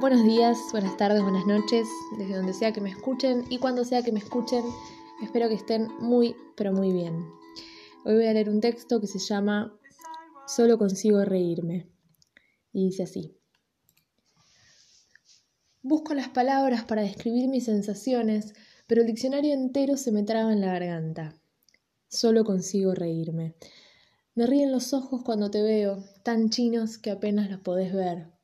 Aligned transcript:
Buenos 0.00 0.24
días, 0.24 0.56
buenas 0.72 0.96
tardes, 0.96 1.22
buenas 1.22 1.46
noches, 1.46 1.86
desde 2.16 2.34
donde 2.34 2.54
sea 2.54 2.72
que 2.72 2.80
me 2.80 2.88
escuchen 2.88 3.44
y 3.50 3.58
cuando 3.58 3.84
sea 3.84 4.02
que 4.02 4.12
me 4.12 4.20
escuchen, 4.20 4.64
espero 5.22 5.46
que 5.50 5.56
estén 5.56 5.88
muy, 5.98 6.34
pero 6.56 6.72
muy 6.72 6.90
bien. 6.90 7.28
Hoy 8.06 8.14
voy 8.14 8.26
a 8.26 8.32
leer 8.32 8.48
un 8.48 8.62
texto 8.62 8.98
que 8.98 9.06
se 9.06 9.18
llama 9.18 9.78
Solo 10.46 10.78
consigo 10.78 11.22
reírme. 11.22 11.90
Y 12.72 12.86
dice 12.86 13.02
así. 13.02 13.36
Busco 15.82 16.14
las 16.14 16.30
palabras 16.30 16.84
para 16.84 17.02
describir 17.02 17.48
mis 17.48 17.66
sensaciones, 17.66 18.54
pero 18.86 19.02
el 19.02 19.06
diccionario 19.06 19.52
entero 19.52 19.98
se 19.98 20.12
me 20.12 20.22
traba 20.22 20.50
en 20.54 20.62
la 20.62 20.68
garganta. 20.68 21.34
Solo 22.08 22.44
consigo 22.44 22.94
reírme. 22.94 23.54
Me 24.34 24.46
ríen 24.46 24.72
los 24.72 24.94
ojos 24.94 25.22
cuando 25.22 25.50
te 25.50 25.60
veo, 25.60 26.02
tan 26.22 26.48
chinos 26.48 26.96
que 26.96 27.10
apenas 27.10 27.50
los 27.50 27.60
podés 27.60 27.92
ver. 27.92 28.39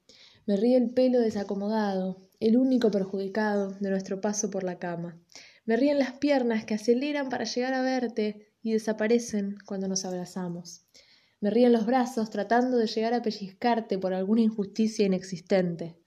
Me 0.46 0.56
ríe 0.56 0.76
el 0.76 0.90
pelo 0.90 1.18
desacomodado, 1.18 2.18
el 2.38 2.56
único 2.56 2.92
perjudicado 2.92 3.72
de 3.80 3.90
nuestro 3.90 4.20
paso 4.20 4.48
por 4.48 4.62
la 4.62 4.78
cama. 4.78 5.20
Me 5.64 5.76
ríen 5.76 5.98
las 5.98 6.12
piernas 6.12 6.64
que 6.64 6.74
aceleran 6.74 7.30
para 7.30 7.42
llegar 7.42 7.74
a 7.74 7.82
verte 7.82 8.52
y 8.62 8.72
desaparecen 8.72 9.58
cuando 9.66 9.88
nos 9.88 10.04
abrazamos. 10.04 10.84
Me 11.40 11.50
ríen 11.50 11.72
los 11.72 11.84
brazos 11.84 12.30
tratando 12.30 12.76
de 12.76 12.86
llegar 12.86 13.12
a 13.12 13.22
pellizcarte 13.22 13.98
por 13.98 14.14
alguna 14.14 14.42
injusticia 14.42 15.04
inexistente. 15.04 15.98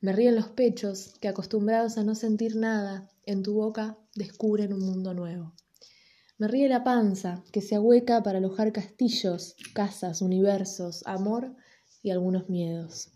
Me 0.00 0.12
ríen 0.12 0.34
los 0.34 0.48
pechos 0.48 1.14
que, 1.20 1.28
acostumbrados 1.28 1.98
a 1.98 2.02
no 2.02 2.16
sentir 2.16 2.56
nada, 2.56 3.08
en 3.26 3.44
tu 3.44 3.54
boca 3.54 3.96
descubren 4.16 4.72
un 4.72 4.80
mundo 4.80 5.14
nuevo. 5.14 5.54
Me 6.36 6.48
ríe 6.48 6.68
la 6.68 6.82
panza 6.82 7.44
que 7.52 7.60
se 7.60 7.76
ahueca 7.76 8.24
para 8.24 8.38
alojar 8.38 8.72
castillos, 8.72 9.54
casas, 9.72 10.20
universos, 10.20 11.04
amor 11.06 11.54
y 12.02 12.10
algunos 12.10 12.50
miedos. 12.50 13.15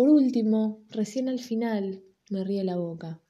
Por 0.00 0.08
último, 0.08 0.82
recién 0.88 1.28
al 1.28 1.40
final, 1.40 2.02
me 2.30 2.42
ríe 2.42 2.64
la 2.64 2.78
boca. 2.78 3.20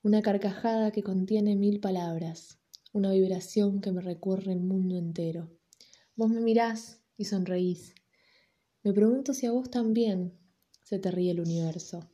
Una 0.00 0.22
carcajada 0.22 0.92
que 0.92 1.02
contiene 1.02 1.56
mil 1.56 1.80
palabras, 1.80 2.60
una 2.92 3.10
vibración 3.10 3.80
que 3.80 3.90
me 3.90 4.00
recorre 4.00 4.52
el 4.52 4.60
mundo 4.60 4.96
entero. 4.96 5.50
Vos 6.14 6.30
me 6.30 6.40
mirás 6.40 7.02
y 7.16 7.24
sonreís. 7.24 7.96
Me 8.84 8.92
pregunto 8.92 9.34
si 9.34 9.46
a 9.46 9.50
vos 9.50 9.72
también 9.72 10.38
se 10.84 11.00
te 11.00 11.10
ríe 11.10 11.32
el 11.32 11.40
universo. 11.40 12.08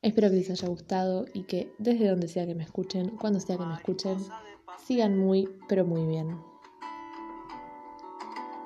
Espero 0.00 0.30
que 0.30 0.36
les 0.36 0.50
haya 0.50 0.68
gustado 0.68 1.24
y 1.34 1.42
que 1.42 1.72
desde 1.80 2.06
donde 2.06 2.28
sea 2.28 2.46
que 2.46 2.54
me 2.54 2.62
escuchen, 2.62 3.16
cuando 3.16 3.40
sea 3.40 3.58
que 3.58 3.66
me 3.66 3.74
escuchen, 3.74 4.18
sigan 4.86 5.18
muy, 5.18 5.48
pero 5.68 5.84
muy 5.84 6.06
bien. 6.06 6.38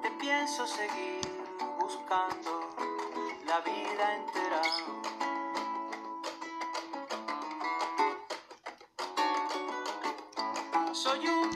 Te 0.02 0.11
pienso 0.20 0.67
seguir 0.67 1.38
buscando 1.89 2.69
la 3.47 3.61
vida 3.61 4.14
entera. 4.17 4.62
Soy 10.92 11.27
un 11.28 11.39